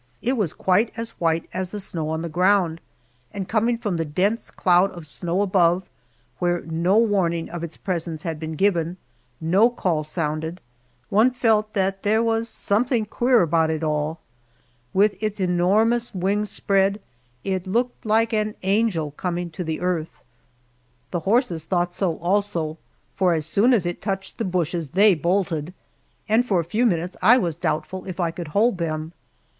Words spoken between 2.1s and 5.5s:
the ground, and coming from the dense cloud of snow